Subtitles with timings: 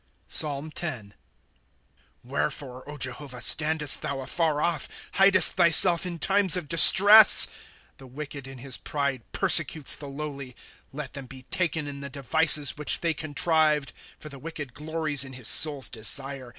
[0.27, 0.81] PSALM X.
[0.81, 1.11] ^
[2.23, 4.89] Wherefore, Jehovah, standest thou afar off,
[5.19, 7.45] Hidest thyself in times of distress?
[7.45, 7.51] 2
[7.97, 10.55] The wicked in his pride persecutes the lowly;
[10.91, 15.33] Let them be taken in the devices which they contrived.' For the wicked glories in
[15.33, 16.49] his soul's desire.